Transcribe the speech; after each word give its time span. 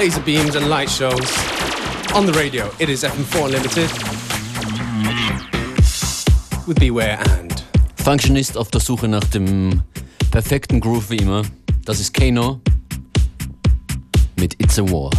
Laser 0.00 0.22
beams 0.22 0.56
and 0.56 0.70
light 0.70 0.88
shows. 0.88 1.30
On 2.14 2.24
the 2.24 2.32
radio, 2.32 2.70
it 2.78 2.88
is 2.88 3.04
FM4 3.04 3.44
Unlimited. 3.44 3.90
With 6.66 6.78
Beware 6.80 7.18
and. 7.38 7.62
Functionist 7.96 8.56
auf 8.56 8.70
der 8.70 8.80
Suche 8.80 9.08
nach 9.08 9.24
dem 9.24 9.82
perfekten 10.30 10.80
Groove 10.80 11.10
wie 11.10 11.18
immer. 11.18 11.42
Das 11.84 12.00
ist 12.00 12.14
Kano 12.14 12.62
mit 14.36 14.54
It's 14.58 14.78
a 14.78 14.82
War. 14.84 15.10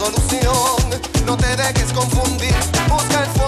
solución. 0.00 1.00
No 1.26 1.36
te 1.36 1.56
dejes 1.56 1.92
confundir, 1.92 2.54
busca 2.88 3.22
el 3.22 3.39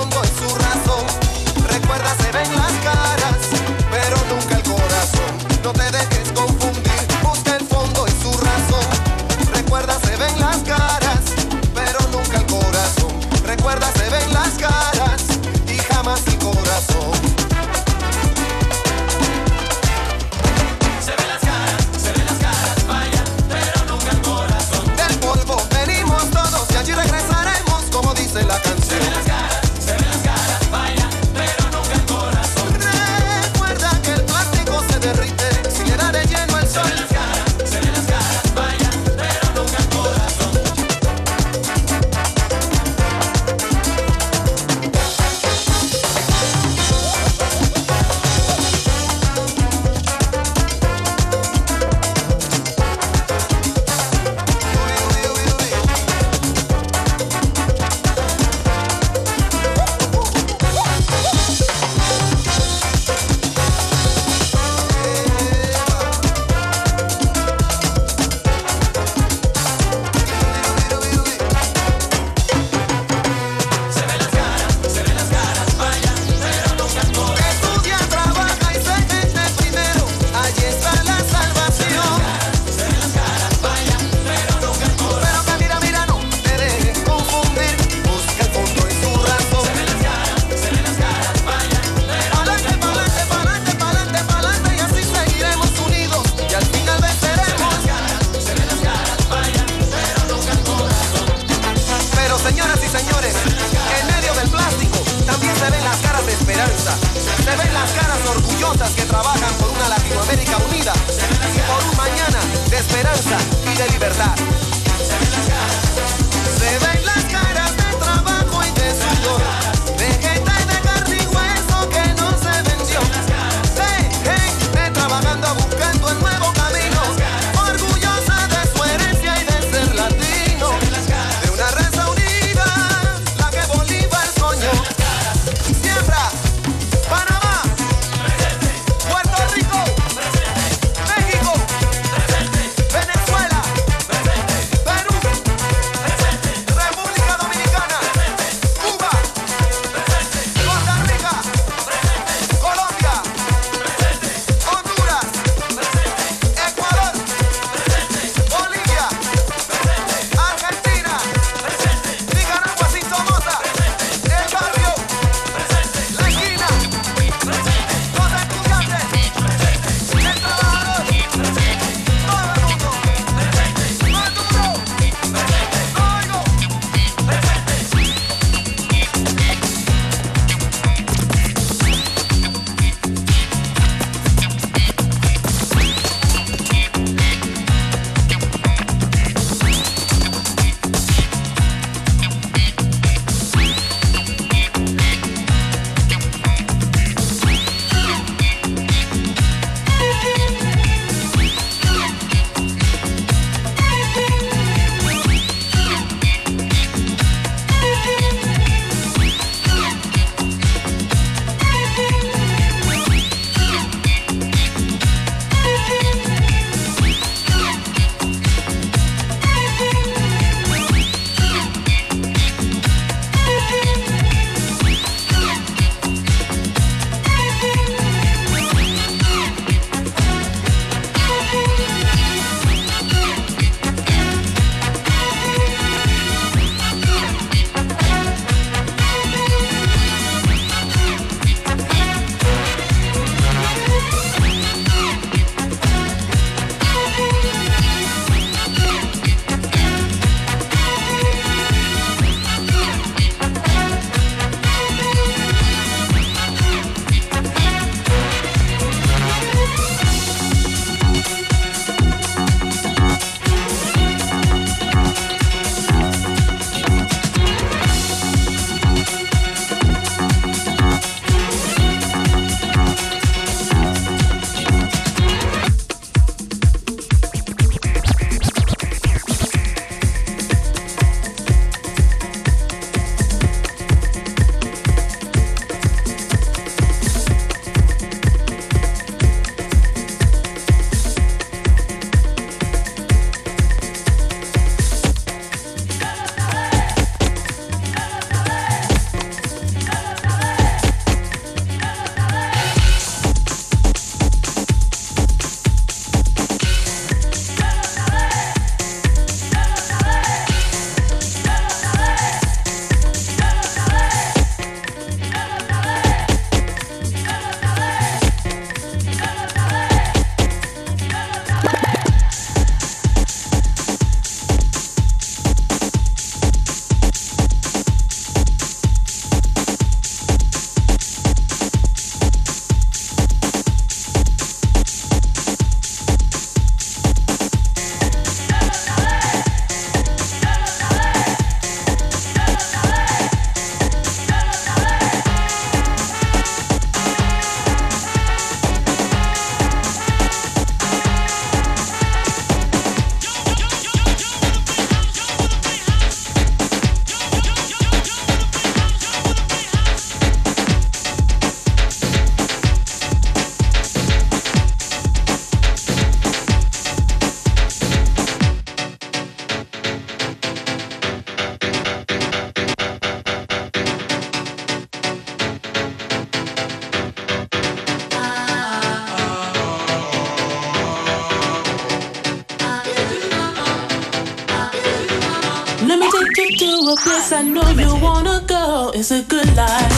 It's 389.02 389.10
a 389.10 389.20
good 389.24 389.56
life. 389.56 389.91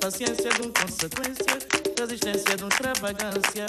Paciência 0.00 0.50
de 0.50 0.62
uma 0.62 0.72
consequência 0.72 1.84
resistência 2.04 2.56
de 2.56 2.62
uma 2.62 2.68
extravagância. 2.68 3.66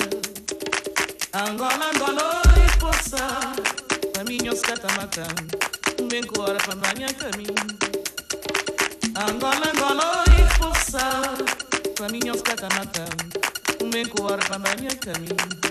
Angola, 1.34 1.92
Angola, 1.94 2.42
esposa, 2.68 3.18
caminhos 4.14 4.62
catamatã, 4.62 5.24
bem 6.10 6.24
com 6.24 6.42
hora 6.42 6.58
para 6.58 6.76
banhar 6.76 7.14
caminho. 7.14 7.56
Angola, 9.16 9.72
Angola, 9.74 10.24
esposa, 10.50 11.00
caminhos 11.98 12.42
catamatã, 12.42 13.06
bem 13.92 14.06
com 14.06 14.24
hora 14.24 14.44
para 14.46 14.60
banhar 14.60 14.96
caminho. 14.98 15.65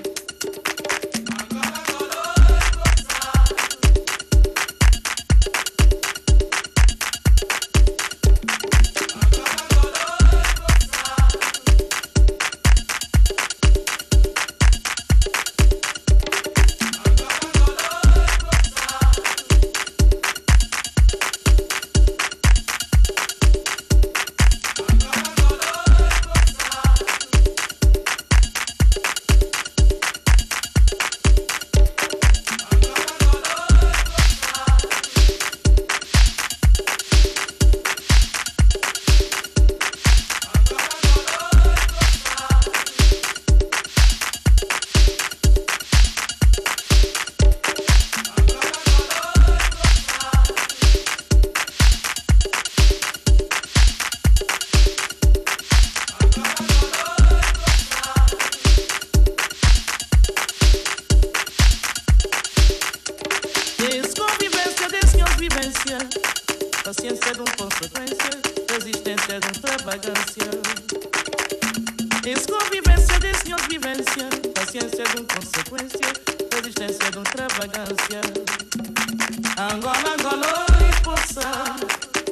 Angola, 79.73 80.13
Angola, 80.19 80.67
poça, 81.03 81.41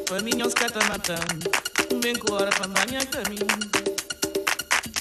caminhão 0.06 0.50
se 0.50 0.54
catamatando, 0.54 1.50
bem 2.02 2.14
com 2.14 2.34
hora 2.34 2.50
para 2.50 2.68
banhar 2.68 3.06
caminho. 3.06 3.46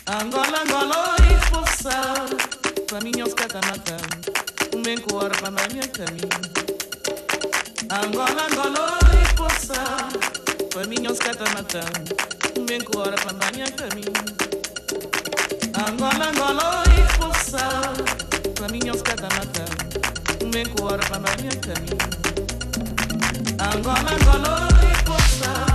Angola, 0.07 0.61
Angola, 0.61 1.15
poça, 1.49 1.91
caminhão 2.87 3.27
se 3.27 3.35
catamatando, 3.35 4.81
bem 4.81 4.97
com 4.99 5.17
hora 5.17 5.35
para 5.39 5.51
banhar 5.51 5.87
caminho. 5.89 6.29
Angola, 7.91 8.47
Angola, 8.49 8.97
poça, 9.35 9.83
caminhão 10.73 11.13
se 11.13 11.19
catamatando, 11.19 12.65
bem 12.65 12.79
com 12.79 12.97
hora 12.97 13.17
para 13.17 13.33
banhar 13.33 13.71
caminho. 13.71 14.13
Angola, 15.85 16.29
Angola, 16.29 16.83
poça, 17.19 17.93
caminhão 18.57 18.95
se 18.95 19.03
catamatando, 19.03 20.49
bem 20.49 20.65
com 20.67 20.85
hora 20.85 21.05
para 21.07 21.19
banhar 21.19 21.55
caminho. 21.57 22.20
Angola, 23.63 24.11
Angola, 24.11 24.67
e 24.81 25.70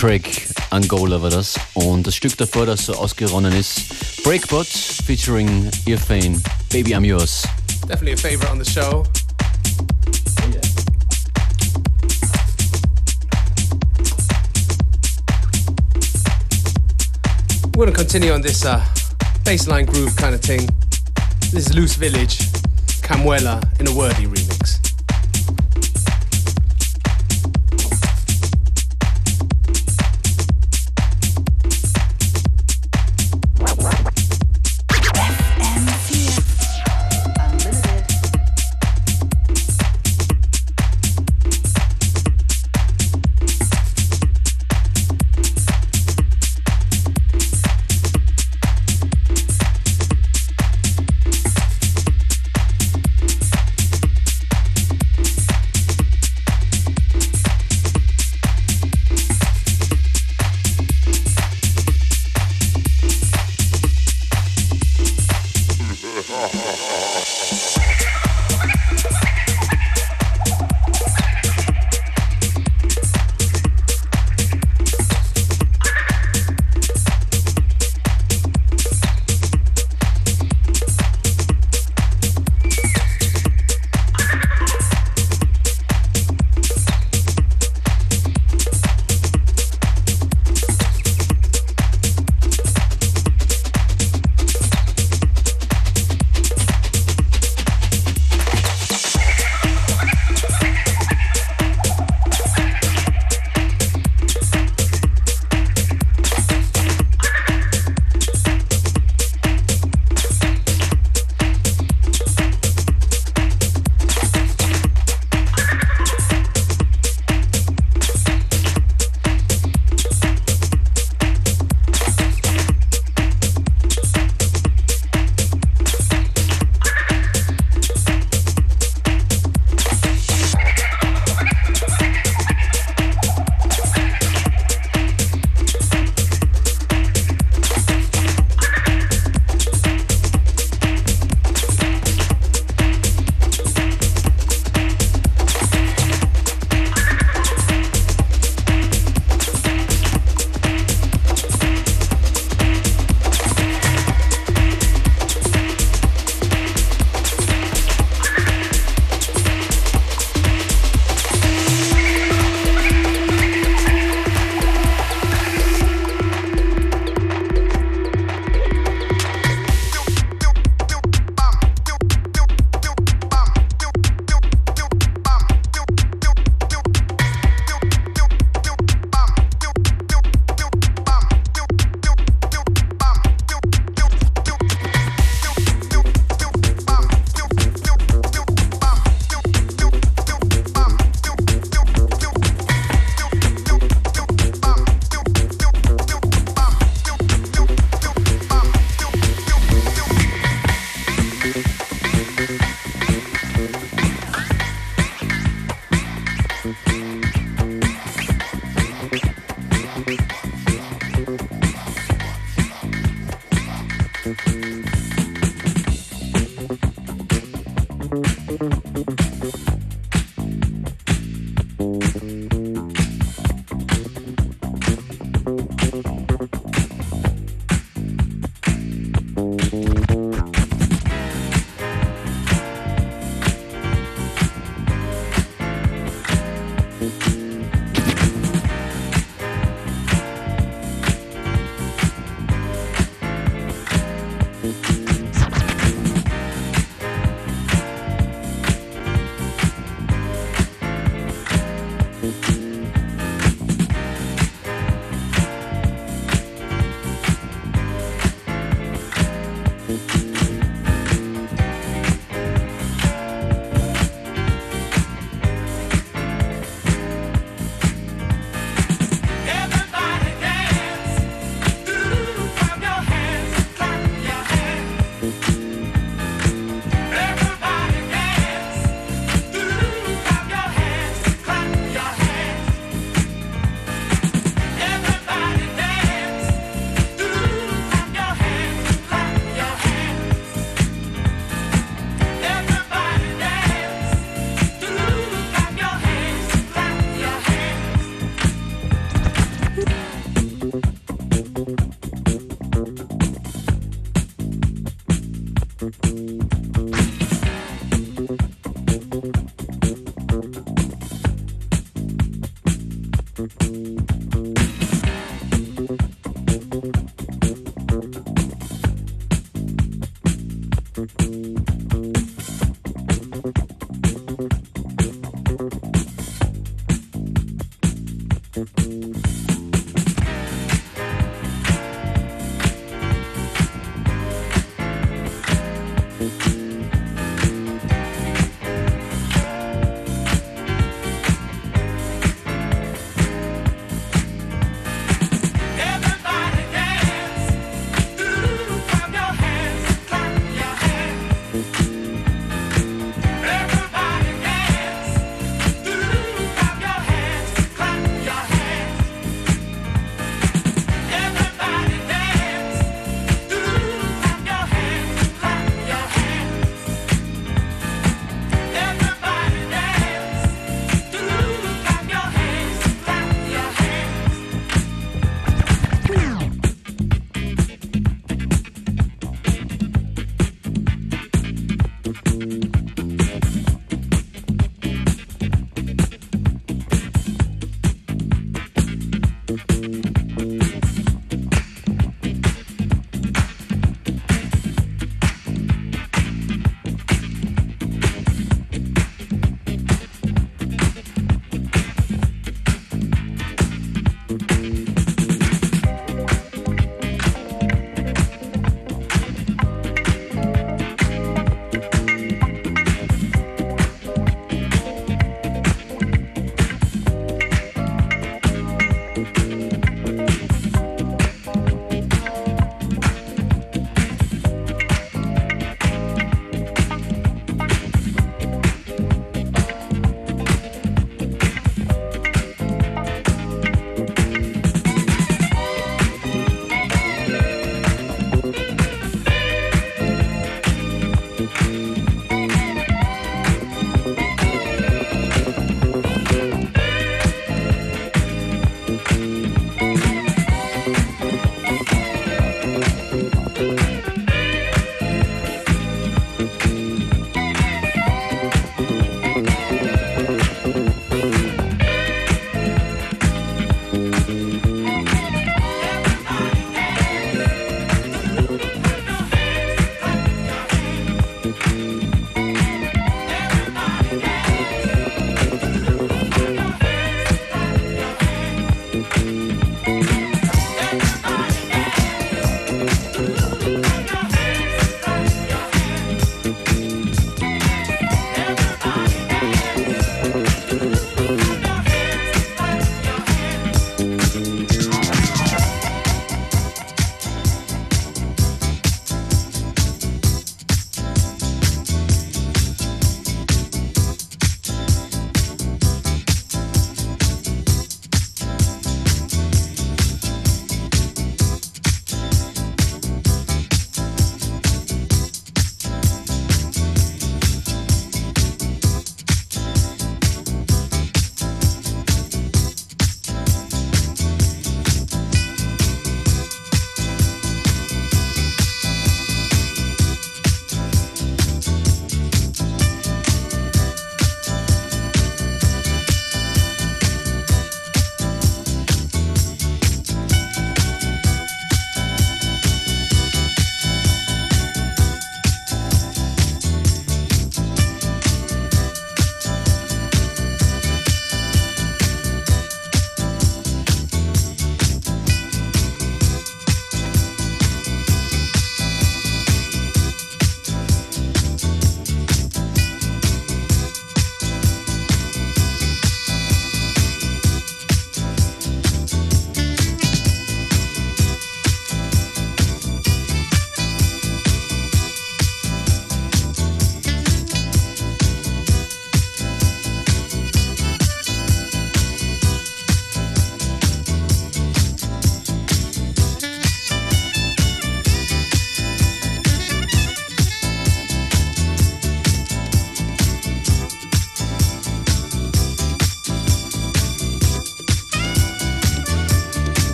Craig, 0.00 0.48
Angola 0.70 1.20
war 1.20 1.28
das. 1.28 1.60
Und 1.74 2.06
das 2.06 2.14
Stück 2.14 2.34
davor, 2.38 2.64
das 2.64 2.86
so 2.86 2.94
ausgeronnen 2.94 3.52
ist, 3.52 4.24
Breakbot 4.24 4.66
featuring 4.66 5.70
Irfane, 5.84 6.40
Baby 6.72 6.94
I'm 6.94 7.04
Yours. 7.04 7.42
Definitely 7.86 8.14
a 8.14 8.16
favorite 8.16 8.50
on 8.50 8.58
the 8.58 8.64
show. 8.64 9.04
We're 17.76 17.84
to 17.84 17.92
continue 17.92 18.32
on 18.32 18.40
this 18.40 18.64
uh, 18.64 18.80
bassline 19.44 19.84
groove 19.84 20.16
kind 20.16 20.34
of 20.34 20.40
thing. 20.40 20.66
This 21.52 21.66
is 21.66 21.74
Loose 21.74 21.96
Village, 21.96 22.38
Camuela 23.02 23.60
in 23.78 23.86
a 23.86 23.92
Wordy 23.92 24.24
remix. 24.24 24.39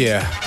Oh, 0.00 0.02
yeah. 0.02 0.22
Yes. 0.22 0.39